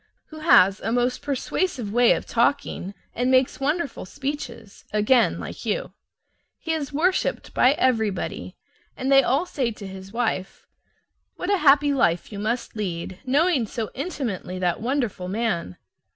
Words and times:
Who 0.29 0.39
has 0.39 0.79
a 0.79 0.91
most 0.91 1.21
persuasive 1.21 1.93
way 1.93 2.13
of 2.13 2.25
talking 2.25 2.95
and 3.13 3.29
makes 3.29 3.59
wonderful 3.59 4.03
speeches 4.07 4.83
(again 4.91 5.39
like 5.39 5.63
you). 5.63 5.93
He 6.57 6.73
is 6.73 6.91
worshiped 6.91 7.53
by 7.53 7.73
everybody, 7.73 8.55
and 8.97 9.11
they 9.11 9.21
all 9.21 9.45
say 9.45 9.69
to 9.69 9.85
his 9.85 10.11
wife, 10.11 10.65
"What 11.35 11.51
a 11.53 11.57
happy 11.57 11.93
life 11.93 12.31
you 12.31 12.39
must 12.39 12.75
lead, 12.75 13.19
knowing 13.27 13.67
so 13.67 13.91
intimately 13.93 14.57
that 14.57 14.81
wonderful 14.81 15.27
man!" 15.27 15.77